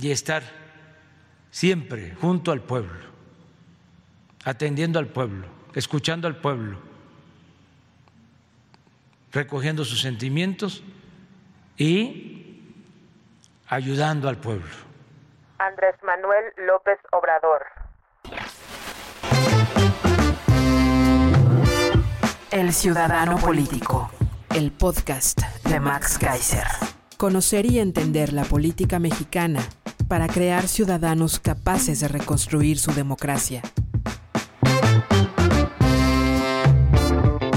[0.00, 0.44] Y estar
[1.50, 3.04] siempre junto al pueblo,
[4.44, 6.78] atendiendo al pueblo, escuchando al pueblo,
[9.32, 10.84] recogiendo sus sentimientos
[11.76, 12.62] y
[13.66, 14.70] ayudando al pueblo.
[15.58, 17.66] Andrés Manuel López Obrador.
[22.52, 24.10] El Ciudadano Político,
[24.54, 26.66] el podcast de Max Kaiser.
[27.16, 29.60] Conocer y entender la política mexicana
[30.08, 33.62] para crear ciudadanos capaces de reconstruir su democracia.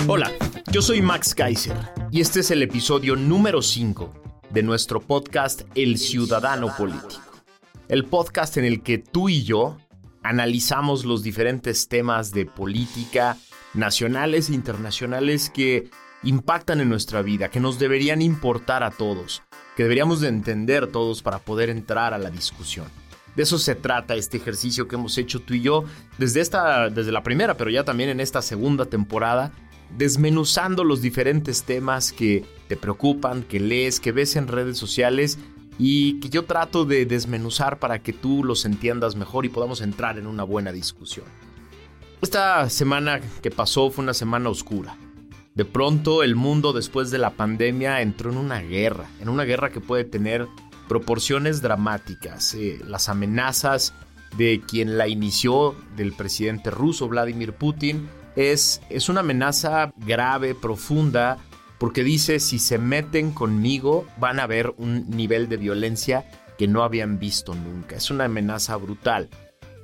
[0.08, 0.30] Hola,
[0.72, 1.78] yo soy Max Kaiser
[2.12, 4.14] y este es el episodio número 5
[4.50, 7.22] de nuestro podcast El Ciudadano Político.
[7.88, 9.78] El podcast en el que tú y yo
[10.22, 13.38] analizamos los diferentes temas de política
[13.73, 15.90] nacionales e internacionales que
[16.23, 19.42] impactan en nuestra vida, que nos deberían importar a todos,
[19.75, 22.88] que deberíamos de entender todos para poder entrar a la discusión.
[23.36, 25.86] De eso se trata este ejercicio que hemos hecho tú y yo
[26.17, 29.53] desde esta desde la primera, pero ya también en esta segunda temporada,
[29.97, 35.39] desmenuzando los diferentes temas que te preocupan, que lees, que ves en redes sociales
[35.78, 40.17] y que yo trato de desmenuzar para que tú los entiendas mejor y podamos entrar
[40.17, 41.25] en una buena discusión.
[42.22, 44.95] Esta semana que pasó fue una semana oscura.
[45.53, 49.69] De pronto el mundo después de la pandemia entró en una guerra, en una guerra
[49.69, 50.47] que puede tener
[50.88, 52.53] proporciones dramáticas.
[52.53, 53.94] Eh, las amenazas
[54.38, 61.38] de quien la inició, del presidente ruso Vladimir Putin, es, es una amenaza grave, profunda,
[61.79, 66.25] porque dice, si se meten conmigo van a ver un nivel de violencia
[66.57, 67.97] que no habían visto nunca.
[67.97, 69.29] Es una amenaza brutal.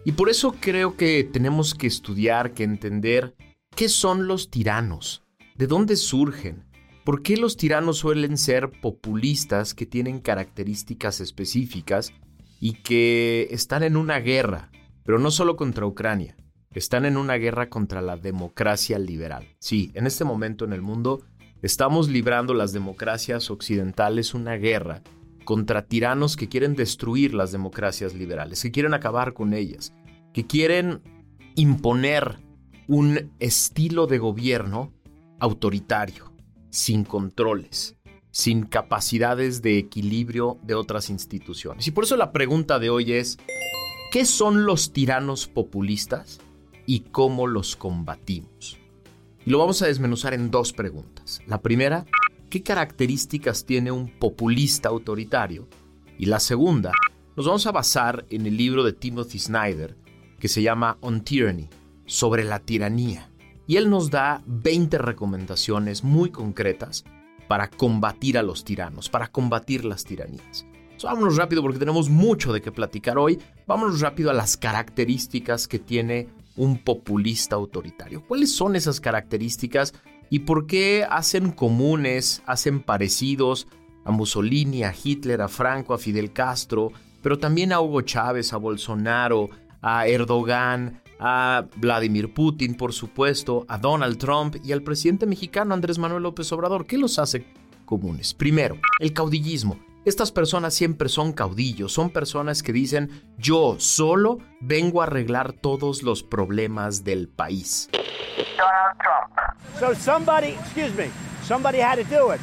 [0.05, 3.35] Y por eso creo que tenemos que estudiar, que entender
[3.75, 5.23] qué son los tiranos,
[5.57, 6.65] de dónde surgen,
[7.03, 12.13] por qué los tiranos suelen ser populistas que tienen características específicas
[12.59, 14.71] y que están en una guerra,
[15.03, 16.35] pero no solo contra Ucrania,
[16.71, 19.47] están en una guerra contra la democracia liberal.
[19.59, 21.21] Sí, en este momento en el mundo
[21.61, 25.01] estamos librando las democracias occidentales una guerra
[25.43, 29.93] contra tiranos que quieren destruir las democracias liberales, que quieren acabar con ellas,
[30.33, 31.01] que quieren
[31.55, 32.37] imponer
[32.87, 34.93] un estilo de gobierno
[35.39, 36.33] autoritario,
[36.69, 37.95] sin controles,
[38.31, 41.87] sin capacidades de equilibrio de otras instituciones.
[41.87, 43.37] Y por eso la pregunta de hoy es,
[44.11, 46.39] ¿qué son los tiranos populistas
[46.85, 48.77] y cómo los combatimos?
[49.45, 51.41] Y lo vamos a desmenuzar en dos preguntas.
[51.47, 52.05] La primera,
[52.49, 55.67] ¿qué características tiene un populista autoritario?
[56.17, 56.91] Y la segunda,
[57.35, 59.95] nos vamos a basar en el libro de Timothy Snyder
[60.39, 61.69] que se llama On Tyranny,
[62.05, 63.29] sobre la tiranía.
[63.67, 67.03] Y él nos da 20 recomendaciones muy concretas
[67.47, 70.65] para combatir a los tiranos, para combatir las tiranías.
[71.03, 73.39] vámonos rápido porque tenemos mucho de qué platicar hoy.
[73.67, 78.23] Vámonos rápido a las características que tiene un populista autoritario.
[78.25, 79.93] ¿Cuáles son esas características
[80.29, 83.67] y por qué hacen comunes, hacen parecidos
[84.03, 86.91] a Mussolini, a Hitler, a Franco, a Fidel Castro,
[87.21, 89.49] pero también a Hugo Chávez, a Bolsonaro,
[89.81, 95.97] a Erdogan, a Vladimir Putin, por supuesto, a Donald Trump y al presidente mexicano Andrés
[95.97, 96.85] Manuel López Obrador.
[96.85, 97.45] ¿Qué los hace
[97.85, 98.33] comunes?
[98.33, 99.79] Primero, el caudillismo.
[100.05, 106.01] Estas personas siempre son caudillos, son personas que dicen yo solo vengo a arreglar todos
[106.01, 107.89] los problemas del país.
[108.57, 109.33] Donald Trump.
[109.79, 111.09] So somebody, excuse me,
[111.43, 112.39] somebody had to do it.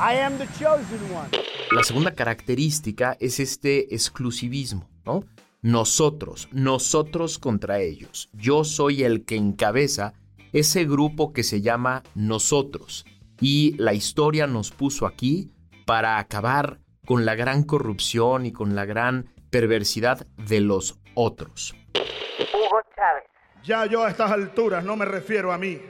[0.00, 1.28] I am the chosen one.
[1.70, 5.24] La segunda característica es este exclusivismo, ¿no?
[5.64, 8.28] Nosotros, nosotros contra ellos.
[8.34, 10.12] Yo soy el que encabeza
[10.52, 13.06] ese grupo que se llama nosotros.
[13.40, 15.52] Y la historia nos puso aquí
[15.86, 21.74] para acabar con la gran corrupción y con la gran perversidad de los otros.
[21.94, 23.24] Hugo Chávez.
[23.64, 25.80] Ya yo a estas alturas no me refiero a mí.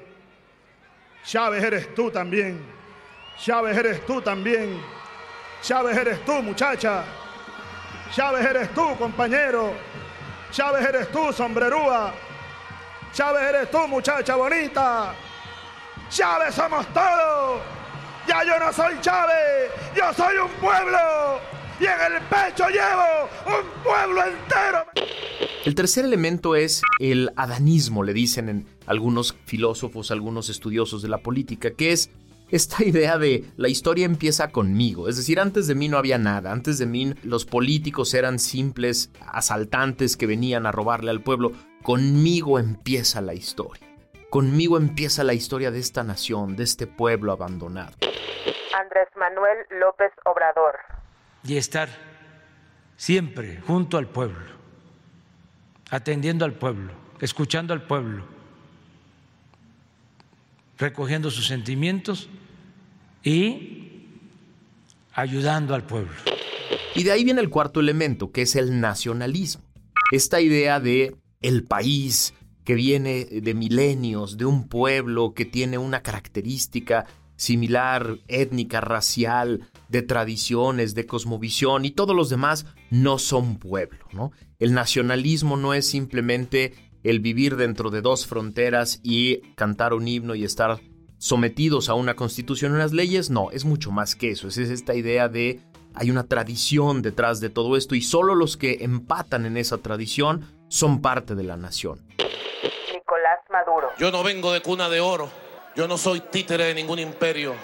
[1.25, 2.65] Chávez eres tú también.
[3.39, 4.81] Chávez eres tú también.
[5.63, 7.24] Chávez eres tú, muchacha.
[8.15, 9.73] Chávez eres tú, compañero.
[10.53, 12.15] Chávez eres tú, sombrerúa.
[13.13, 15.17] Chávez eres tú, muchacha bonita.
[16.11, 17.61] Chávez somos todos.
[18.29, 21.41] Ya yo no soy Chávez, yo soy un pueblo
[21.81, 24.85] y en el pecho llevo un pueblo entero.
[25.65, 31.19] El tercer elemento es el adanismo, le dicen en algunos filósofos, algunos estudiosos de la
[31.19, 32.11] política, que es
[32.51, 35.09] esta idea de la historia empieza conmigo.
[35.09, 36.53] Es decir, antes de mí no había nada.
[36.53, 41.53] Antes de mí los políticos eran simples asaltantes que venían a robarle al pueblo.
[41.83, 43.87] Conmigo empieza la historia.
[44.31, 47.93] Conmigo empieza la historia de esta nación, de este pueblo abandonado.
[48.75, 50.77] Andrés Manuel López Obrador.
[51.45, 51.89] Y estar
[52.97, 54.55] siempre junto al pueblo,
[55.91, 58.25] atendiendo al pueblo, escuchando al pueblo,
[60.79, 62.29] recogiendo sus sentimientos
[63.23, 64.09] y
[65.13, 66.13] ayudando al pueblo.
[66.95, 69.63] Y de ahí viene el cuarto elemento, que es el nacionalismo.
[70.13, 72.35] Esta idea de el país
[72.65, 77.07] que viene de milenios, de un pueblo que tiene una característica
[77.37, 84.33] similar, étnica, racial, de tradiciones, de cosmovisión y todos los demás no son pueblo, ¿no?
[84.59, 86.75] El nacionalismo no es simplemente
[87.05, 90.81] el vivir dentro de dos fronteras y cantar un himno y estar
[91.19, 94.95] sometidos a una constitución y unas leyes, no, es mucho más que eso, es esta
[94.95, 95.61] idea de
[95.95, 100.45] hay una tradición detrás de todo esto y solo los que empatan en esa tradición
[100.69, 102.05] son parte de la nación.
[102.93, 103.91] Nicolás Maduro.
[103.99, 105.29] Yo no vengo de cuna de oro,
[105.77, 107.55] yo no soy títere de ningún imperio.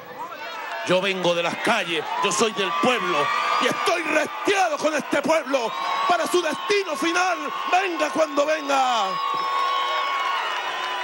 [0.86, 3.18] Yo vengo de las calles, yo soy del pueblo
[3.62, 5.70] y estoy resteado con este pueblo
[6.08, 7.38] para su destino final,
[7.70, 9.08] venga cuando venga.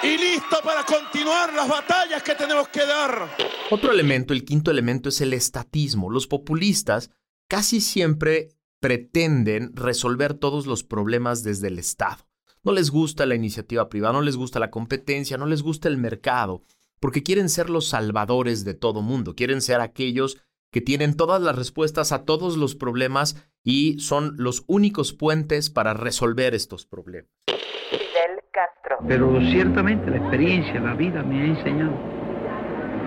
[0.02, 3.36] Y listo para continuar las batallas que tenemos que dar.
[3.70, 6.10] Otro elemento, el quinto elemento, es el estatismo.
[6.10, 7.10] Los populistas
[7.48, 8.50] casi siempre
[8.80, 12.26] pretenden resolver todos los problemas desde el Estado.
[12.62, 15.96] No les gusta la iniciativa privada, no les gusta la competencia, no les gusta el
[15.96, 16.62] mercado
[17.00, 21.56] porque quieren ser los salvadores de todo mundo, quieren ser aquellos que tienen todas las
[21.56, 27.30] respuestas a todos los problemas y son los únicos puentes para resolver estos problemas.
[27.46, 28.98] Fidel Castro.
[29.08, 31.92] Pero ciertamente la experiencia, la vida me ha enseñado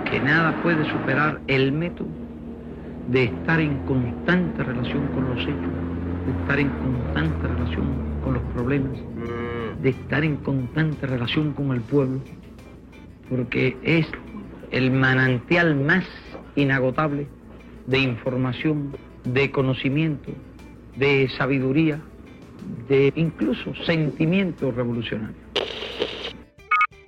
[0.09, 2.07] que nada puede superar el método
[3.09, 8.43] de estar en constante relación con los hechos, de estar en constante relación con los
[8.53, 8.97] problemas,
[9.81, 12.19] de estar en constante relación con el pueblo
[13.29, 14.05] porque es
[14.71, 16.05] el manantial más
[16.55, 17.27] inagotable
[17.87, 20.31] de información, de conocimiento,
[20.95, 22.01] de sabiduría,
[22.87, 25.37] de incluso sentimiento revolucionario.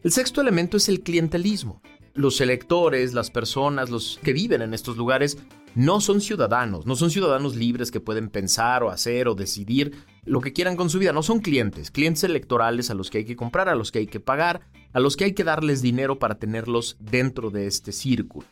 [0.03, 1.81] El sexto elemento es el clientelismo.
[2.13, 5.38] Los electores, las personas, los que viven en estos lugares,
[5.75, 10.42] no son ciudadanos, no son ciudadanos libres que pueden pensar o hacer o decidir lo
[10.42, 13.36] que quieran con su vida, no son clientes, clientes electorales a los que hay que
[13.38, 14.62] comprar, a los que hay que pagar,
[14.92, 18.46] a los que hay que darles dinero para tenerlos dentro de este círculo.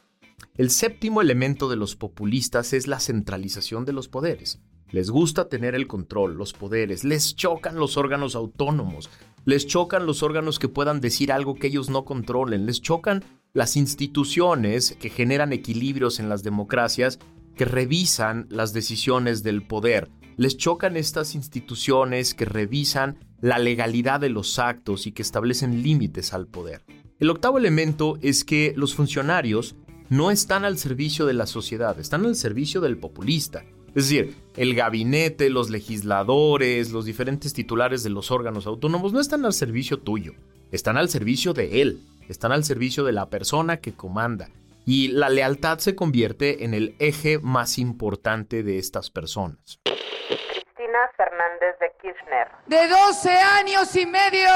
[0.55, 4.61] El séptimo elemento de los populistas es la centralización de los poderes.
[4.91, 9.09] Les gusta tener el control, los poderes, les chocan los órganos autónomos,
[9.45, 13.23] les chocan los órganos que puedan decir algo que ellos no controlen, les chocan
[13.53, 17.19] las instituciones que generan equilibrios en las democracias,
[17.55, 20.09] que revisan las decisiones del poder.
[20.37, 26.33] Les chocan estas instituciones que revisan la legalidad de los actos y que establecen límites
[26.33, 26.83] al poder.
[27.19, 29.75] El octavo elemento es que los funcionarios
[30.09, 33.65] no están al servicio de la sociedad, están al servicio del populista.
[33.95, 39.45] Es decir, el gabinete, los legisladores, los diferentes titulares de los órganos autónomos no están
[39.45, 40.33] al servicio tuyo,
[40.71, 44.49] están al servicio de él, están al servicio de la persona que comanda.
[44.85, 49.79] Y la lealtad se convierte en el eje más importante de estas personas.
[49.83, 52.47] Cristina Fernández de Kirchner.
[52.65, 54.49] De 12 años y medio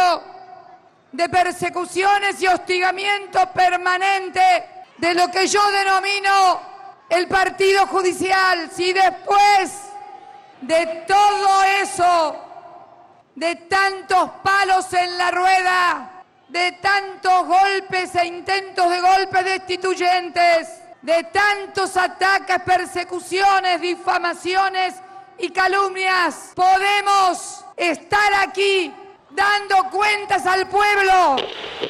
[1.11, 4.41] de persecuciones y hostigamiento permanente
[4.97, 6.61] de lo que yo denomino
[7.09, 8.69] el partido judicial.
[8.71, 9.91] Si después
[10.61, 12.35] de todo eso,
[13.35, 16.12] de tantos palos en la rueda,
[16.53, 20.67] de tantos golpes e intentos de golpes destituyentes,
[21.01, 24.93] de tantos ataques, persecuciones, difamaciones
[25.39, 28.93] y calumnias, podemos estar aquí
[29.35, 31.37] dando cuentas al pueblo.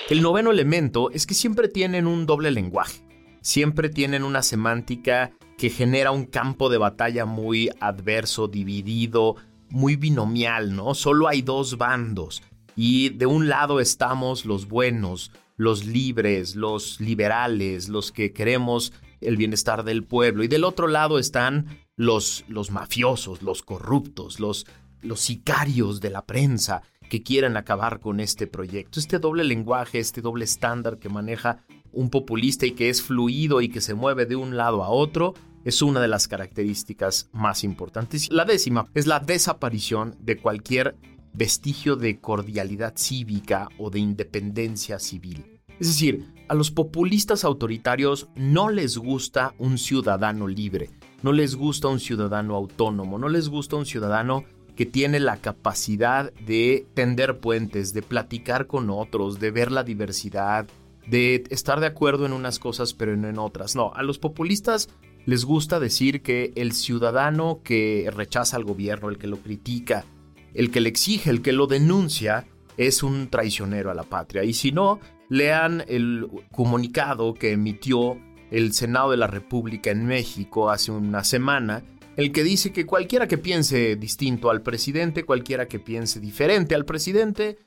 [0.09, 3.05] El noveno elemento es que siempre tienen un doble lenguaje,
[3.41, 9.35] siempre tienen una semántica que genera un campo de batalla muy adverso, dividido,
[9.67, 10.93] muy binomial, ¿no?
[10.93, 12.41] Solo hay dos bandos
[12.75, 19.37] y de un lado estamos los buenos, los libres, los liberales, los que queremos el
[19.37, 20.43] bienestar del pueblo.
[20.43, 24.65] Y del otro lado están los, los mafiosos, los corruptos, los,
[25.01, 28.99] los sicarios de la prensa que quieren acabar con este proyecto.
[28.99, 33.69] Este doble lenguaje, este doble estándar que maneja un populista y que es fluido y
[33.69, 38.31] que se mueve de un lado a otro, es una de las características más importantes.
[38.31, 40.97] La décima es la desaparición de cualquier
[41.33, 45.59] vestigio de cordialidad cívica o de independencia civil.
[45.79, 50.89] Es decir, a los populistas autoritarios no les gusta un ciudadano libre,
[51.23, 56.33] no les gusta un ciudadano autónomo, no les gusta un ciudadano que tiene la capacidad
[56.33, 60.67] de tender puentes, de platicar con otros, de ver la diversidad,
[61.07, 63.75] de estar de acuerdo en unas cosas pero no en otras.
[63.75, 64.89] No, a los populistas
[65.25, 70.05] les gusta decir que el ciudadano que rechaza al gobierno, el que lo critica,
[70.53, 72.45] el que le exige, el que lo denuncia,
[72.77, 74.43] es un traicionero a la patria.
[74.43, 78.19] Y si no, lean el comunicado que emitió
[78.51, 81.83] el Senado de la República en México hace una semana,
[82.15, 86.85] el que dice que cualquiera que piense distinto al presidente, cualquiera que piense diferente al
[86.85, 87.57] presidente,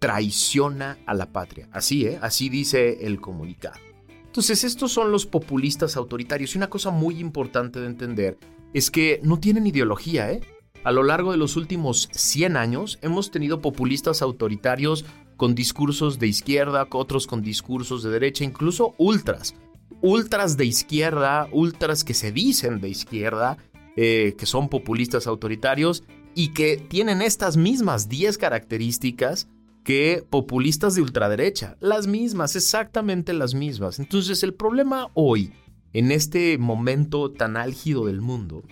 [0.00, 1.68] traiciona a la patria.
[1.72, 2.18] Así, ¿eh?
[2.20, 3.78] Así dice el comunicado.
[4.24, 6.54] Entonces, estos son los populistas autoritarios.
[6.54, 8.36] Y una cosa muy importante de entender
[8.74, 10.40] es que no tienen ideología, ¿eh?
[10.86, 15.04] A lo largo de los últimos 100 años hemos tenido populistas autoritarios
[15.36, 19.56] con discursos de izquierda, otros con discursos de derecha, incluso ultras.
[20.00, 23.58] Ultras de izquierda, ultras que se dicen de izquierda,
[23.96, 26.04] eh, que son populistas autoritarios
[26.36, 29.48] y que tienen estas mismas 10 características
[29.82, 31.76] que populistas de ultraderecha.
[31.80, 33.98] Las mismas, exactamente las mismas.
[33.98, 35.50] Entonces el problema hoy,
[35.92, 38.62] en este momento tan álgido del mundo,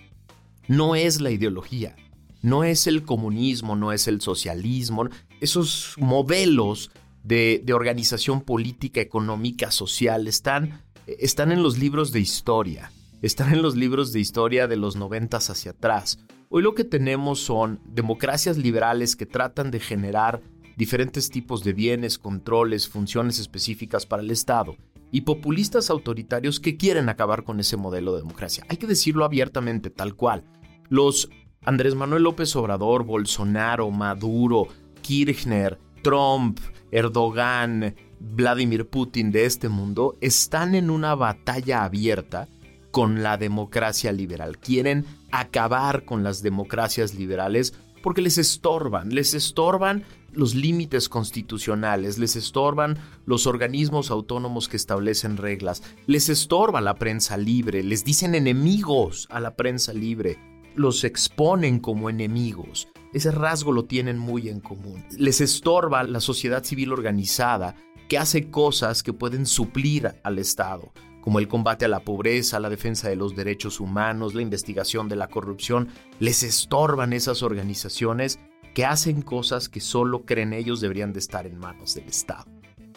[0.69, 1.97] no es la ideología,
[2.45, 5.09] no es el comunismo, no es el socialismo,
[5.41, 6.91] esos modelos
[7.23, 13.77] de, organización política, económica, social, están, están en los libros de historia, están en los
[13.77, 16.19] libros de historia de los noventas hacia atrás.
[16.51, 20.43] Hoy lo que tenemos son democracias liberales que tratan de generar
[20.77, 24.77] diferentes tipos de bienes, controles, funciones específicas para el Estado
[25.11, 28.67] y populistas autoritarios que quieren acabar con ese modelo de democracia.
[28.69, 30.45] Hay que decirlo abiertamente, tal cual.
[30.91, 31.31] Los
[31.67, 34.69] Andrés Manuel López Obrador, Bolsonaro, Maduro,
[35.01, 42.49] Kirchner, Trump, Erdogan, Vladimir Putin de este mundo están en una batalla abierta
[42.91, 44.59] con la democracia liberal.
[44.59, 52.37] Quieren acabar con las democracias liberales porque les estorban, les estorban los límites constitucionales, les
[52.37, 59.27] estorban los organismos autónomos que establecen reglas, les estorba la prensa libre, les dicen enemigos
[59.31, 60.39] a la prensa libre,
[60.75, 62.89] los exponen como enemigos.
[63.13, 65.05] Ese rasgo lo tienen muy en común.
[65.17, 67.77] Les estorba la sociedad civil organizada
[68.09, 72.69] que hace cosas que pueden suplir al Estado, como el combate a la pobreza, la
[72.69, 75.89] defensa de los derechos humanos, la investigación de la corrupción.
[76.19, 78.39] Les estorban esas organizaciones
[78.75, 82.45] que hacen cosas que solo creen ellos deberían de estar en manos del Estado.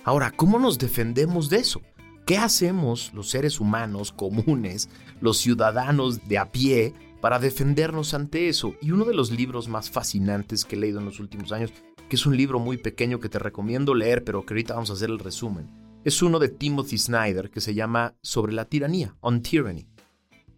[0.03, 1.81] Ahora, ¿cómo nos defendemos de eso?
[2.25, 4.89] ¿Qué hacemos los seres humanos comunes,
[5.21, 6.93] los ciudadanos de a pie,
[7.27, 8.75] para defendernos ante eso.
[8.81, 11.73] Y uno de los libros más fascinantes que he leído en los últimos años,
[12.07, 14.93] que es un libro muy pequeño que te recomiendo leer, pero que ahorita vamos a
[14.93, 15.67] hacer el resumen,
[16.05, 19.89] es uno de Timothy Snyder que se llama Sobre la tiranía, On Tyranny.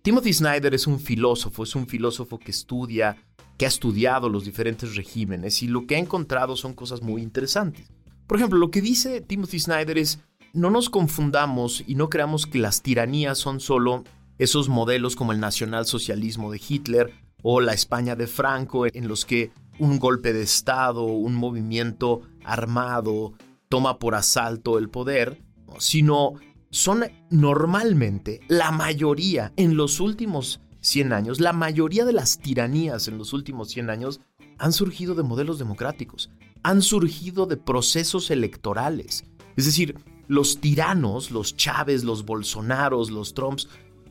[0.03, 3.17] Timothy Snyder es un filósofo, es un filósofo que estudia,
[3.57, 7.91] que ha estudiado los diferentes regímenes y lo que ha encontrado son cosas muy interesantes.
[8.27, 10.19] Por ejemplo, lo que dice Timothy Snyder es,
[10.53, 14.03] no nos confundamos y no creamos que las tiranías son solo
[14.39, 19.51] esos modelos como el nacionalsocialismo de Hitler o la España de Franco, en los que
[19.77, 23.33] un golpe de Estado, un movimiento armado
[23.69, 25.41] toma por asalto el poder,
[25.77, 26.33] sino
[26.71, 33.17] son normalmente la mayoría en los últimos 100 años, la mayoría de las tiranías en
[33.17, 34.21] los últimos 100 años
[34.57, 36.29] han surgido de modelos democráticos,
[36.63, 39.25] han surgido de procesos electorales.
[39.55, 39.95] Es decir,
[40.27, 43.67] los tiranos, los Chávez, los Bolsonaros, los Trumps,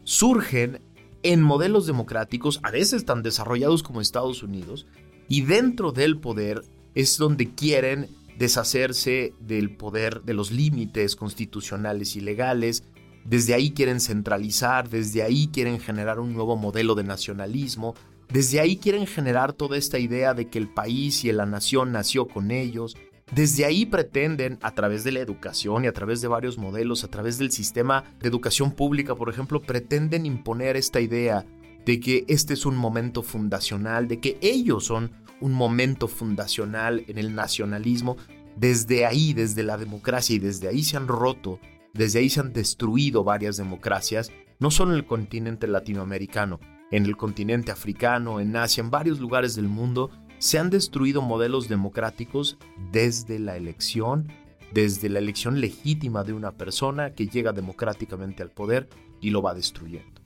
[0.09, 0.81] surgen
[1.23, 4.87] en modelos democráticos, a veces tan desarrollados como Estados Unidos,
[5.29, 6.62] y dentro del poder
[6.95, 12.85] es donde quieren deshacerse del poder, de los límites constitucionales y legales,
[13.27, 17.95] desde ahí quieren centralizar, desde ahí quieren generar un nuevo modelo de nacionalismo,
[18.33, 22.29] desde ahí quieren generar toda esta idea de que el país y la nación nació
[22.29, 22.97] con ellos,
[23.30, 27.08] desde ahí pretenden, a través de la educación y a través de varios modelos, a
[27.08, 31.44] través del sistema de educación pública, por ejemplo, pretenden imponer esta idea
[31.85, 37.18] de que este es un momento fundacional, de que ellos son un momento fundacional en
[37.18, 38.16] el nacionalismo.
[38.56, 41.61] Desde ahí, desde la democracia y desde ahí se han roto,
[41.94, 46.58] desde ahí se han destruido varias democracias, no solo en el continente latinoamericano,
[46.90, 51.68] en el continente africano, en Asia, en varios lugares del mundo, se han destruido modelos
[51.68, 52.59] democráticos
[52.92, 54.28] desde la elección,
[54.73, 58.88] desde la elección legítima de una persona que llega democráticamente al poder
[59.21, 60.21] y lo va destruyendo.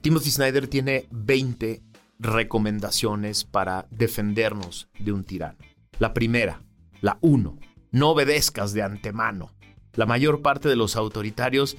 [0.00, 1.82] Timothy Snyder tiene 20
[2.18, 5.58] recomendaciones para defendernos de un tirano.
[5.98, 6.62] La primera,
[7.00, 7.58] la 1,
[7.92, 9.52] no obedezcas de antemano.
[9.94, 11.76] La mayor parte de los autoritarios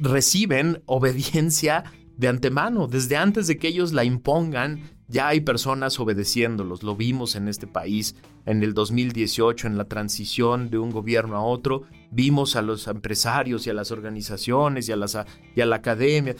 [0.00, 1.84] reciben obediencia
[2.16, 6.82] de antemano, desde antes de que ellos la impongan, ya hay personas obedeciéndolos.
[6.82, 11.42] Lo vimos en este país en el 2018, en la transición de un gobierno a
[11.42, 11.82] otro.
[12.10, 15.18] Vimos a los empresarios y a las organizaciones y a, las,
[15.54, 16.34] y a la academia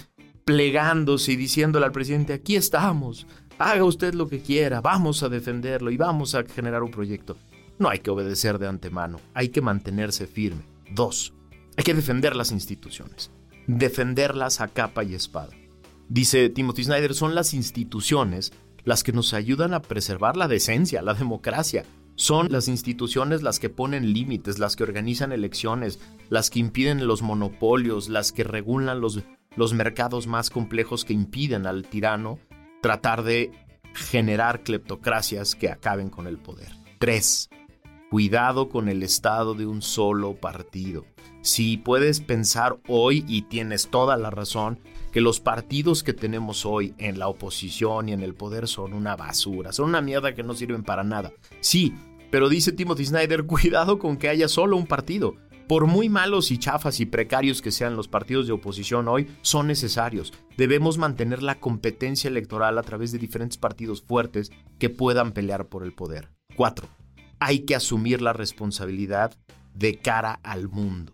[0.45, 3.27] plegándose y diciéndole al presidente, aquí estamos,
[3.59, 7.37] haga usted lo que quiera, vamos a defenderlo y vamos a generar un proyecto.
[7.79, 10.63] No hay que obedecer de antemano, hay que mantenerse firme.
[10.93, 11.33] Dos,
[11.77, 13.31] hay que defender las instituciones,
[13.67, 15.53] defenderlas a capa y espada.
[16.15, 18.53] Dice Timothy Snyder, son las instituciones
[18.85, 21.85] las que nos ayudan a preservar la decencia, la democracia.
[22.15, 25.99] Son las instituciones las que ponen límites, las que organizan elecciones,
[26.31, 29.25] las que impiden los monopolios, las que regulan los
[29.57, 32.39] los mercados más complejos que impiden al tirano
[32.81, 33.51] tratar de
[33.93, 36.71] generar cleptocracias que acaben con el poder.
[37.01, 37.51] 3.
[38.09, 41.07] Cuidado con el estado de un solo partido.
[41.41, 44.79] Si puedes pensar hoy, y tienes toda la razón,
[45.15, 49.15] que los partidos que tenemos hoy en la oposición y en el poder son una
[49.15, 51.33] basura, son una mierda que no sirven para nada.
[51.61, 51.95] Sí,
[52.33, 55.37] pero dice Timothy Snyder, cuidado con que haya solo un partido.
[55.69, 59.69] Por muy malos y chafas y precarios que sean los partidos de oposición hoy, son
[59.69, 60.33] necesarios.
[60.57, 65.85] Debemos mantener la competencia electoral a través de diferentes partidos fuertes que puedan pelear por
[65.85, 66.33] el poder.
[66.57, 66.89] 4.
[67.39, 69.33] Hay que asumir la responsabilidad
[69.75, 71.13] de cara al mundo.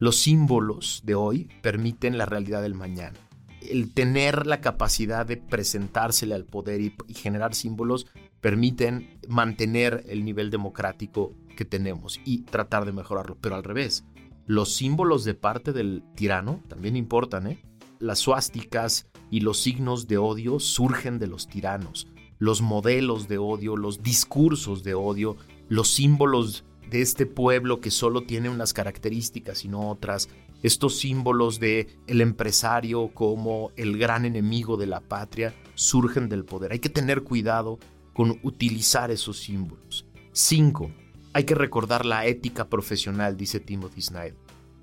[0.00, 3.20] Los símbolos de hoy permiten la realidad del mañana.
[3.60, 8.06] El tener la capacidad de presentársele al poder y, generar símbolos
[8.40, 13.36] permiten mantener el nivel democrático que tenemos y tratar de mejorarlo.
[13.40, 14.04] Pero al revés,
[14.46, 17.62] los símbolos de parte del tirano también importan, ¿eh?
[17.98, 22.06] Las suásticas y los signos de odio surgen de los tiranos.
[22.38, 25.36] Los modelos de odio, los discursos de odio,
[25.68, 30.28] los símbolos de este pueblo que solo tiene unas características y no otras,
[30.66, 36.72] estos símbolos de el empresario como el gran enemigo de la patria surgen del poder.
[36.72, 37.78] Hay que tener cuidado
[38.12, 40.06] con utilizar esos símbolos.
[40.32, 40.90] 5.
[41.34, 44.36] Hay que recordar la ética profesional, dice Timothy Snyder.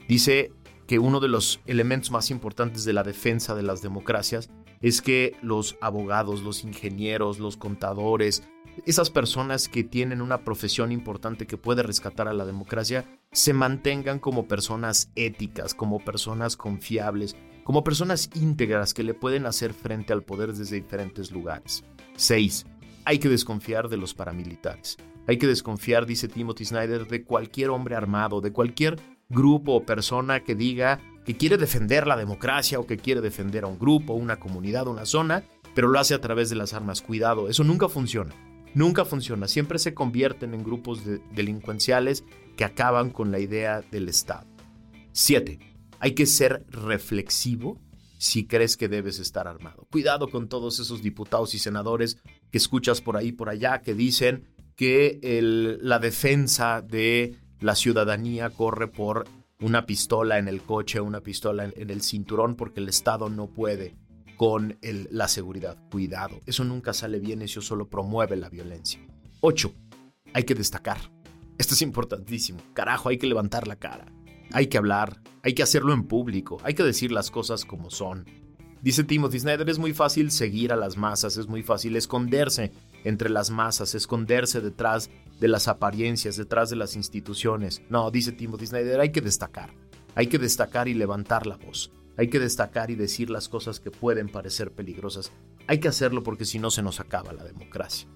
[0.07, 0.51] Dice
[0.87, 4.49] que uno de los elementos más importantes de la defensa de las democracias
[4.83, 8.43] es que los abogados, los ingenieros, los contadores,
[8.85, 14.19] esas personas que tienen una profesión importante que puede rescatar a la democracia, se mantengan
[14.19, 20.21] como personas éticas, como personas confiables, como personas íntegras que le pueden hacer frente al
[20.21, 21.83] poder desde diferentes lugares.
[22.17, 22.67] 6
[23.05, 24.97] hay que desconfiar de los paramilitares.
[25.27, 30.43] Hay que desconfiar, dice Timothy Snyder, de cualquier hombre armado, de cualquier grupo o persona
[30.43, 34.39] que diga que quiere defender la democracia o que quiere defender a un grupo, una
[34.39, 37.01] comunidad, una zona, pero lo hace a través de las armas.
[37.01, 38.33] Cuidado, eso nunca funciona.
[38.73, 39.47] Nunca funciona.
[39.47, 41.01] Siempre se convierten en grupos
[41.33, 42.23] delincuenciales
[42.57, 44.47] que acaban con la idea del Estado.
[45.11, 45.59] 7.
[45.99, 47.79] Hay que ser reflexivo
[48.17, 49.87] si crees que debes estar armado.
[49.91, 52.17] Cuidado con todos esos diputados y senadores
[52.51, 55.19] que escuchas por ahí por allá que dicen que
[55.81, 59.25] la defensa de la ciudadanía corre por
[59.63, 63.95] una pistola en el coche, una pistola en, el cinturón porque el Estado no puede
[64.35, 65.77] con la seguridad.
[65.89, 68.99] Cuidado, eso nunca sale bien, eso solo promueve la violencia.
[69.39, 69.73] 8.
[70.33, 70.97] Hay que destacar.
[71.57, 72.59] Esto es importantísimo.
[72.73, 74.05] Carajo, hay que levantar la cara.
[74.51, 78.25] Hay que hablar, hay que hacerlo en público, hay que decir las cosas como son.
[78.83, 82.73] Dice Timothy Snyder, es muy fácil seguir a las masas, es muy fácil esconderse
[83.05, 87.81] entre las masas, esconderse detrás de las apariencias, detrás de las instituciones.
[87.89, 89.73] No, dice Timothy Snyder, hay que destacar,
[90.15, 93.89] hay que destacar y levantar la voz, hay que destacar y decir las cosas que
[93.89, 95.31] pueden parecer peligrosas.
[95.65, 98.09] Hay que hacerlo porque si no se nos acaba la democracia.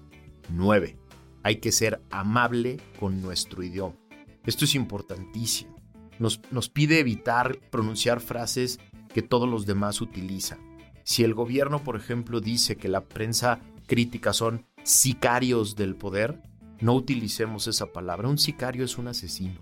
[0.50, 0.98] 9.
[1.44, 3.96] Hay que ser amable con nuestro idioma.
[4.44, 5.78] Esto es importantísimo
[6.18, 8.80] nos, pide evitar pronunciar frases
[9.18, 10.60] que todos los demás utilizan.
[11.02, 16.40] Si el gobierno, por ejemplo, dice que la prensa crítica son sicarios del poder,
[16.80, 18.28] no utilicemos esa palabra.
[18.28, 19.58] Un sicario es un asesino.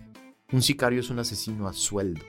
[0.53, 2.21] Un sicario es un asesino a sueldo.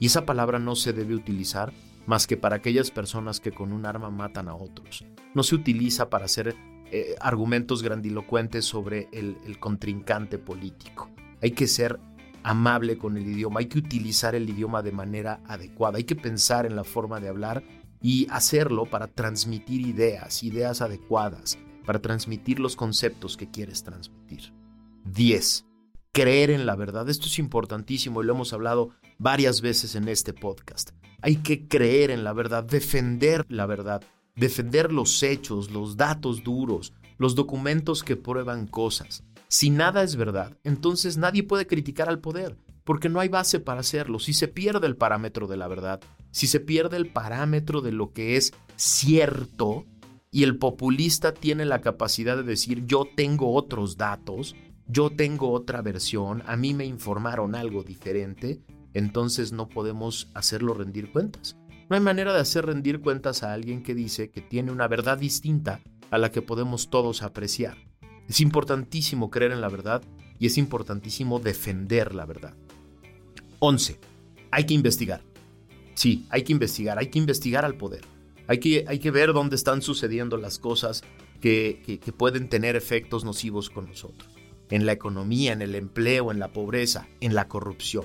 [0.00, 1.72] Y esa palabra no se debe utilizar
[2.06, 5.04] más que para aquellas personas que con un arma matan a otros.
[5.36, 6.56] No se utiliza para hacer
[6.90, 11.08] eh, argumentos grandilocuentes sobre el, el contrincante político.
[11.40, 12.00] Hay que ser
[12.42, 16.66] amable con el idioma, hay que utilizar el idioma de manera adecuada, hay que pensar
[16.66, 17.62] en la forma de hablar
[18.00, 24.52] y hacerlo para transmitir ideas, ideas adecuadas, para transmitir los conceptos que quieres transmitir.
[25.04, 25.66] 10.
[26.12, 27.08] Creer en la verdad.
[27.08, 30.90] Esto es importantísimo y lo hemos hablado varias veces en este podcast.
[31.20, 34.02] hay que creer en la verdad, defender la verdad,
[34.36, 39.24] defender los hechos, los datos duros, los documentos que prueban cosas.
[39.48, 43.80] Si nada es verdad, entonces nadie puede criticar al poder, porque no hay base para
[43.80, 44.18] hacerlo.
[44.18, 48.12] Si se pierde el parámetro de la verdad, si se pierde el parámetro de lo
[48.12, 49.86] que es cierto,
[50.30, 54.54] y el populista tiene la capacidad de decir yo tengo otros datos,
[54.86, 58.60] yo tengo otra versión, a mí me informaron algo diferente,
[58.92, 61.56] entonces no podemos hacerlo rendir cuentas.
[61.88, 65.16] No hay manera de hacer rendir cuentas a alguien que dice que tiene una verdad
[65.16, 65.80] distinta
[66.10, 67.87] a la que podemos todos apreciar.
[68.28, 70.02] Es importantísimo creer en la verdad
[70.38, 72.54] y es importantísimo defender la verdad.
[73.58, 73.98] 11.
[74.50, 75.22] Hay que investigar.
[75.94, 78.02] Sí, hay que investigar, hay que investigar al poder.
[78.46, 81.02] Hay que, hay que ver dónde están sucediendo las cosas
[81.40, 84.30] que, que pueden tener efectos nocivos con nosotros.
[84.70, 88.04] En la economía, en el empleo, en la pobreza, en la corrupción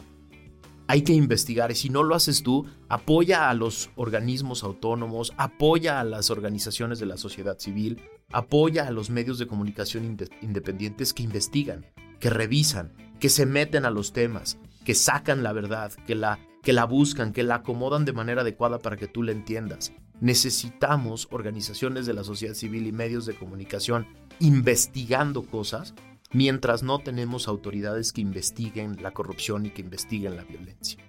[0.88, 6.00] hay que investigar y si no lo haces tú, apoya a los organismos autónomos, apoya
[6.00, 8.02] a las organizaciones de la sociedad civil,
[8.34, 11.86] apoya a los medios de comunicación independientes que investigan,
[12.19, 16.74] que revisan, que se meten a los temas, que sacan la verdad, que la, que
[16.74, 19.93] la buscan, que la acomodan de manera adecuada para que tú la entiendas.
[20.19, 24.08] Necesitamos organizaciones de la sociedad civil y medios de comunicación
[24.39, 25.93] investigando cosas
[26.32, 31.00] mientras no tenemos autoridades que investiguen la corrupción y que investiguen la violencia.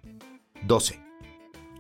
[0.66, 1.00] 12.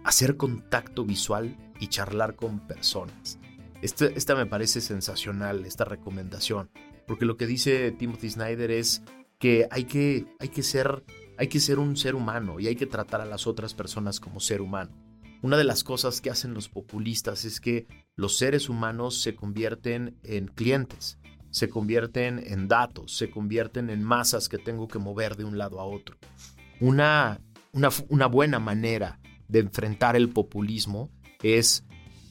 [0.04, 3.38] Hacer contacto visual y charlar con personas.
[3.84, 6.70] Esta me parece sensacional, esta recomendación,
[7.06, 9.02] porque lo que dice Timothy Snyder es
[9.38, 11.04] que hay que, hay que, ser,
[11.36, 14.40] hay que ser un ser humano y hay que tratar a las otras personas como
[14.40, 14.90] ser humano.
[15.42, 20.18] Una de las cosas que hacen los populistas es que los seres humanos se convierten
[20.22, 21.18] en clientes
[21.54, 25.78] se convierten en datos, se convierten en masas que tengo que mover de un lado
[25.78, 26.16] a otro.
[26.80, 27.40] Una,
[27.72, 31.12] una, buena manera de enfrentar el populismo
[31.44, 31.84] es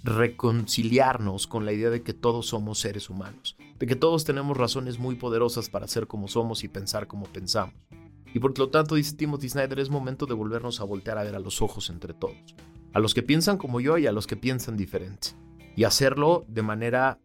[0.03, 4.99] reconciliarnos con la idea de que todos somos seres humanos, de que todos tenemos razones
[4.99, 7.73] muy poderosas para ser como somos y pensar como pensamos.
[8.33, 11.35] Y por lo tanto, dice Timothy Snyder, es momento de volvernos a voltear a ver
[11.35, 12.35] a los ojos entre todos,
[12.91, 15.29] a los que piensan como yo y a los que piensan diferente,
[15.75, 17.19] y hacerlo de manera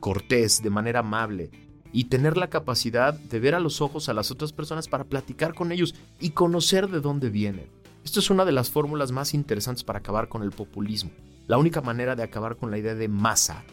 [0.00, 1.50] cortés, de manera amable,
[1.92, 5.54] y tener la capacidad de ver a los ojos a las otras personas para platicar
[5.54, 7.70] con ellos y conocer de dónde vienen.
[8.04, 11.10] Esto es una de las fórmulas más interesantes para acabar con el populismo.
[11.46, 13.64] La única manera de acabar con la idea de masa,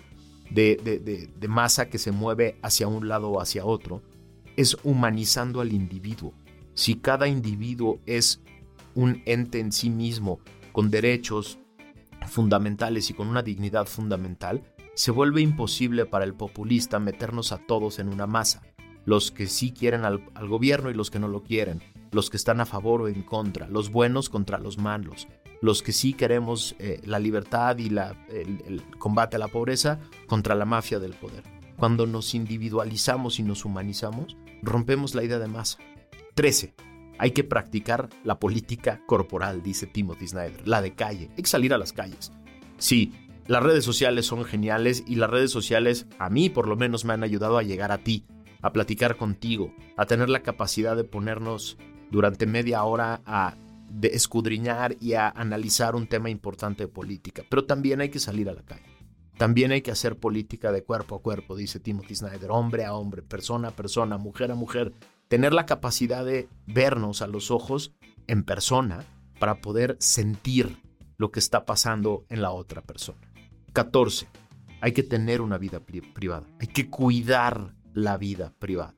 [0.52, 4.02] de, masa que se mueve hacia un lado o hacia otro,
[4.56, 6.34] es humanizando al individuo.
[6.76, 8.42] Si cada individuo es
[8.94, 10.40] un ente en sí mismo,
[10.72, 11.60] con derechos
[12.28, 14.64] fundamentales y con una dignidad fundamental,
[14.96, 18.62] se vuelve imposible para el populista meternos a todos en una masa,
[19.06, 21.82] los que sí quieren al, gobierno y los que no lo quieren,
[22.12, 25.28] los que están a favor o en contra, los buenos contra los malos,
[25.64, 29.98] los que sí queremos eh, la libertad y la, el, combate a la pobreza
[30.28, 31.42] contra la mafia del poder.
[31.78, 35.78] Cuando nos individualizamos y nos humanizamos, rompemos la idea de masa.
[36.36, 36.74] 13.
[37.18, 41.30] Hay que practicar la política corporal, dice Timothy Snyder, la de calle.
[41.38, 42.34] Hay que salir a las calles.
[42.78, 43.14] Sí,
[43.48, 47.14] las redes sociales son geniales y las redes sociales a mí por lo menos me
[47.14, 48.26] han ayudado a llegar a ti,
[48.62, 51.78] a platicar contigo, a tener la capacidad de ponernos
[52.12, 53.56] durante media hora a
[54.02, 57.44] escudriñar y a analizar un tema importante de política.
[57.50, 58.84] Pero también hay que salir a la calle.
[59.38, 63.24] También hay que hacer política de cuerpo a cuerpo, dice Timothy Snyder, hombre a hombre,
[63.24, 64.94] persona a persona, mujer a mujer.
[65.28, 67.94] Tener la capacidad de vernos a los ojos
[68.28, 69.04] en persona
[69.40, 70.78] para poder sentir
[71.18, 73.20] lo que está pasando en la otra persona.
[73.74, 74.28] 14.
[74.82, 76.46] Hay que tener una vida privada.
[76.60, 78.94] Hay que cuidar la vida privada.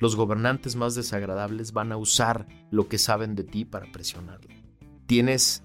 [0.00, 4.48] Los gobernantes más desagradables van a usar lo que saben de ti para presionarlo.
[5.06, 5.62] Tienes,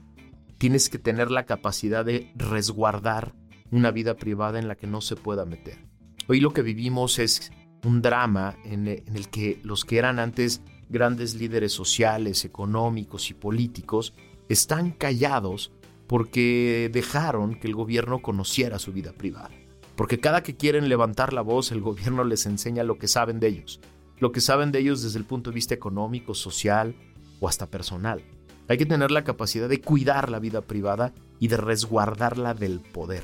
[0.58, 3.34] tienes que tener la capacidad de resguardar
[3.72, 5.88] una vida privada en la que no se pueda meter.
[6.28, 7.52] Hoy lo que vivimos es
[7.86, 13.36] un drama en, en el que los que eran antes grandes líderes sociales, económicos y
[13.36, 14.14] políticos
[14.50, 15.72] están callados
[16.08, 19.52] porque dejaron que el gobierno conociera su vida privada.
[19.96, 23.48] Porque cada que quieren levantar la voz, el gobierno les enseña lo que saben de
[23.48, 23.80] ellos,
[24.20, 26.96] lo que saben de ellos desde el punto de vista económico, social
[27.40, 28.24] o hasta personal.
[28.68, 33.24] Hay que tener la capacidad de cuidar la vida privada y de resguardarla del poder.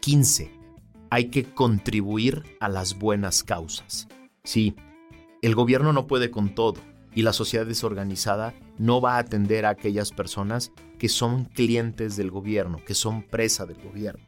[0.00, 0.50] 15.
[1.10, 4.08] Hay que contribuir a las buenas causas.
[4.42, 4.74] Sí,
[5.42, 6.80] el gobierno no puede con todo
[7.14, 12.30] y la sociedad desorganizada no va a atender a aquellas personas que son clientes del
[12.30, 14.24] gobierno, que son presa del gobierno.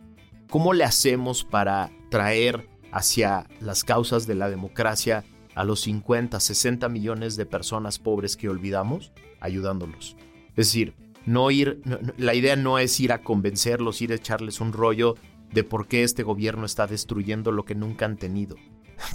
[0.49, 5.25] ¿Cómo le hacemos para traer hacia las causas de la democracia
[5.59, 9.13] a los 50, 60 millones de personas pobres que olvidamos?
[9.41, 10.17] Ayudándolos.
[10.51, 10.95] Es decir,
[11.27, 11.83] No ir,
[12.17, 15.17] la idea no es ir a convencerlos, ir a echarles un rollo
[15.53, 18.57] de por qué este gobierno está destruyendo lo que nunca han tenido.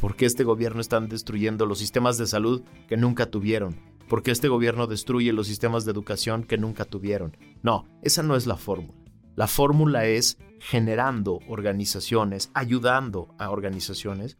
[0.01, 3.79] ¿Por qué este gobierno está destruyendo los sistemas de salud que nunca tuvieron?
[4.09, 7.37] ¿Por qué este gobierno destruye los sistemas de educación que nunca tuvieron?
[7.63, 8.93] No, esa no es la fórmula.
[9.35, 14.37] La fórmula es generando organizaciones, ayudando a organizaciones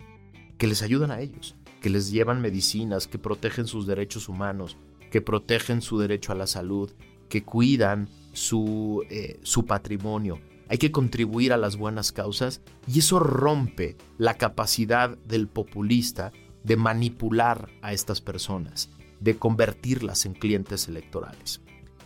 [0.57, 4.77] que les ayudan a ellos, que les llevan medicinas, que protegen sus derechos humanos,
[5.11, 6.89] que protegen su derecho a la salud,
[7.27, 10.39] que cuidan su, eh, su patrimonio.
[10.69, 16.31] Hay que contribuir a las buenas causas y eso rompe la capacidad del populista
[16.63, 21.61] de manipular a estas personas, de convertirlas en clientes electorales.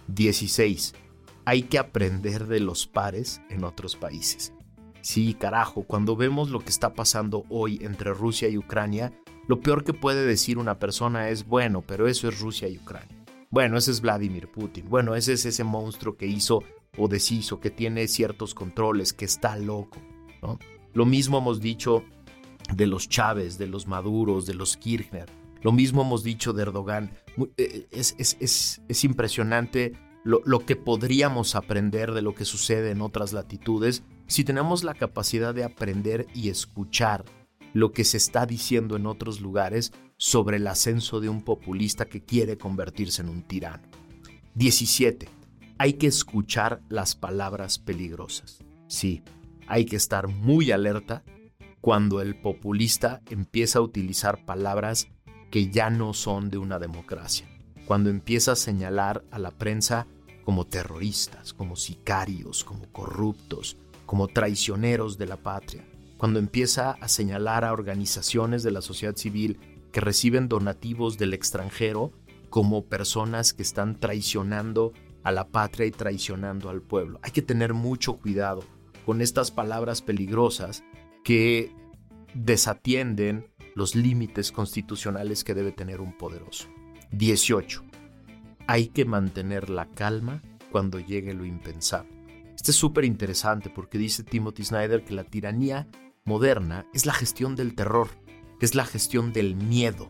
[0.08, 0.96] 16.
[1.46, 4.54] Hay que aprender de los pares en otros países.
[5.02, 9.14] Sí, carajo, cuando vemos lo que está pasando hoy entre Rusia y Ucrania,
[9.48, 13.26] lo peor que puede decir una persona es, bueno, pero eso es Rusia y Ucrania.
[13.50, 14.90] Bueno, ese es Vladimir Putin.
[14.90, 16.64] Bueno, ese es ese monstruo que hizo
[16.98, 20.00] o deshizo, que tiene ciertos controles, que está loco.
[20.42, 20.60] ¿no?
[20.94, 22.04] Lo mismo hemos dicho
[22.74, 25.30] de los Chávez, de los Maduros, de los Kirchner.
[25.62, 27.12] Lo mismo hemos dicho de Erdogan.
[27.56, 29.94] Eh, es, es, impresionante
[30.26, 34.94] lo, lo, que podríamos aprender de lo que sucede en otras latitudes si tenemos la
[34.94, 37.24] capacidad de aprender y escuchar
[37.78, 42.24] lo que se está diciendo en otros lugares sobre el ascenso de un populista que
[42.24, 43.84] quiere convertirse en un tirano.
[44.56, 45.30] 17.
[45.78, 48.64] Hay que escuchar las palabras peligrosas.
[48.88, 49.22] Sí,
[49.68, 51.24] hay que estar muy alerta
[51.80, 55.10] cuando el populista empieza a utilizar palabras
[55.52, 57.48] que ya no son de una democracia,
[57.86, 60.08] cuando empieza a señalar a la prensa
[60.44, 65.86] como terroristas, como sicarios, como corruptos, como traicioneros de la patria,
[66.18, 69.60] cuando empieza a señalar a organizaciones de la sociedad civil
[69.92, 72.12] que reciben donativos del extranjero
[72.50, 77.20] como personas que están traicionando a la patria y traicionando al pueblo.
[77.22, 78.64] Hay que tener mucho cuidado
[79.06, 80.84] con estas palabras peligrosas
[81.24, 81.72] que
[82.34, 86.68] desatienden los límites constitucionales que debe tener un poderoso.
[87.12, 87.84] 18.
[88.68, 92.12] Hay que mantener la calma cuando llegue lo impensable.
[92.56, 95.88] Este es súper interesante porque dice Timothy Snyder que la tiranía
[96.28, 98.10] moderna es la gestión del terror,
[98.62, 100.10] es la gestión del miedo.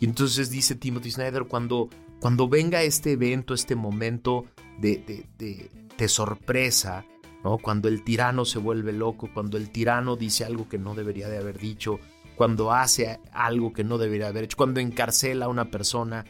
[0.00, 1.90] Y entonces dice Timothy Snyder, cuando,
[2.20, 4.46] cuando venga este evento, este momento
[4.78, 7.04] de, de, sorpresa,
[7.42, 7.58] ¿no?
[7.58, 11.38] cuando el tirano se vuelve loco, cuando el tirano dice algo que no debería de
[11.38, 11.98] haber dicho,
[12.36, 16.24] cuando hace algo que no debería haber hecho, cuando encarcela a una persona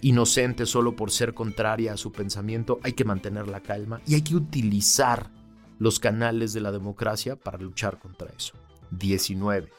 [0.00, 4.22] inocente solo por ser contraria a su pensamiento, hay que mantener la calma y hay
[4.22, 5.30] que utilizar
[5.78, 8.54] los canales de la democracia para luchar contra eso.
[8.90, 9.70] 19.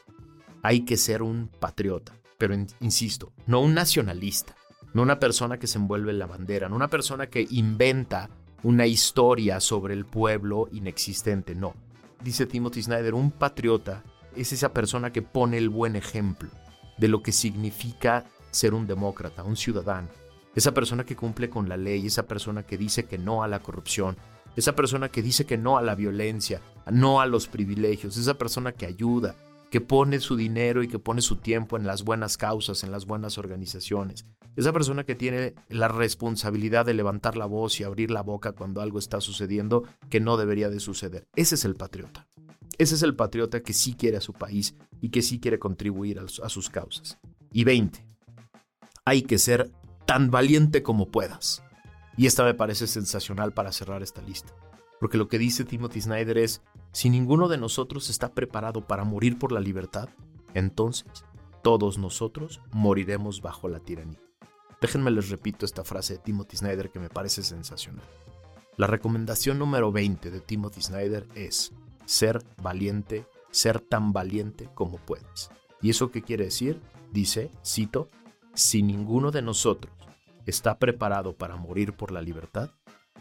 [0.62, 4.56] Hay que ser un patriota, pero insisto, no un nacionalista,
[4.92, 8.30] no una persona que se envuelve en la bandera, no una persona que inventa
[8.62, 11.74] una historia sobre el pueblo inexistente, no.
[12.22, 14.02] Dice Timothy Snyder, un patriota
[14.36, 16.50] es esa persona que pone el buen ejemplo
[16.98, 20.08] de lo que significa ser un demócrata, un ciudadano.
[20.54, 23.60] Esa persona que cumple con la ley, esa persona que dice que no a la
[23.60, 24.16] corrupción,
[24.56, 26.60] esa persona que dice que no a la violencia,
[26.90, 29.36] no a los privilegios, esa persona que ayuda,
[29.70, 33.06] que pone su dinero y que pone su tiempo en las buenas causas, en las
[33.06, 34.26] buenas organizaciones.
[34.56, 38.80] Esa persona que tiene la responsabilidad de levantar la voz y abrir la boca cuando
[38.80, 41.24] algo está sucediendo que no debería de suceder.
[41.36, 42.26] Ese es el patriota.
[42.76, 46.18] Ese es el patriota que sí quiere a su país y que sí quiere contribuir
[46.18, 47.18] a, sus causas.
[47.52, 48.04] Y 20.
[49.04, 49.70] Hay que ser
[50.04, 51.62] tan valiente como puedas.
[52.16, 54.52] Y esta me parece sensacional para cerrar esta lista.
[54.98, 59.38] Porque lo que dice Timothy Snyder es, si ninguno de nosotros está preparado para morir
[59.38, 60.10] por la libertad,
[60.54, 61.24] entonces
[61.62, 64.20] todos nosotros moriremos bajo la tiranía.
[64.80, 68.04] Déjenme les repito esta frase de Timothy Snyder que me parece sensacional.
[68.76, 71.72] La recomendación número 20 de Timothy Snyder es
[72.06, 75.50] ser valiente, ser tan valiente como puedas.
[75.82, 76.80] ¿Y eso qué quiere decir?
[77.12, 78.08] Dice, cito,
[78.54, 79.92] si ninguno de nosotros
[80.50, 82.70] está preparado para morir por la libertad,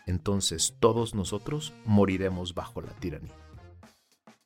[0.05, 3.35] entonces todos nosotros moriremos bajo la tiranía.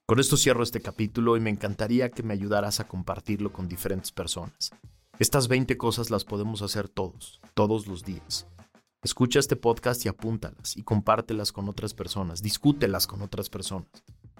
[0.06, 4.12] Con esto cierro este capítulo y me encantaría que me ayudaras a compartirlo con diferentes
[4.12, 4.72] personas.
[5.18, 8.46] Estas 20 cosas las podemos hacer todos, todos los días.
[9.02, 13.88] Escucha este podcast y apúntalas y compártelas con otras personas, discútelas con otras personas.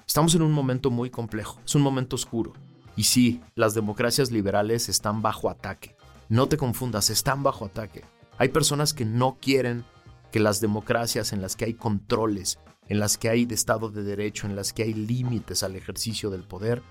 [0.06, 2.54] Estamos en un momento muy complejo, es un momento oscuro.
[2.96, 5.96] Y sí, las democracias liberales están bajo ataque.
[6.30, 8.04] No te confundas, están bajo ataque.
[8.38, 9.86] Hay personas que no quieren
[10.32, 14.04] que las democracias en las que hay controles, en las que hay de Estado de
[14.04, 16.82] Derecho, en las que hay límites al ejercicio del poder,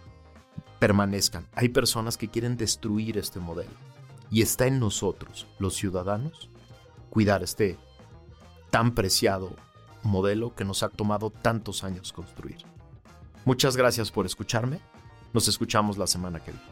[0.78, 1.46] permanezcan.
[1.54, 3.72] Hay personas que quieren destruir este modelo.
[4.30, 6.48] Y está en nosotros, los ciudadanos,
[7.10, 7.78] cuidar este,
[8.70, 9.54] tan preciado
[10.02, 12.58] modelo que nos ha tomado tantos años construir.
[13.44, 14.80] Muchas gracias por escucharme.
[15.32, 16.71] Nos escuchamos la semana que viene.